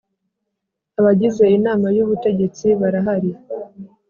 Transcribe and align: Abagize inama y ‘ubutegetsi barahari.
Abagize 0.99 1.43
inama 1.57 1.87
y 1.95 1.99
‘ubutegetsi 2.03 2.65
barahari. 2.79 3.31